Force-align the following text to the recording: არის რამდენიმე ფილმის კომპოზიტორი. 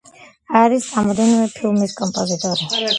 არის 0.61 0.87
რამდენიმე 0.95 1.47
ფილმის 1.59 1.97
კომპოზიტორი. 2.03 2.75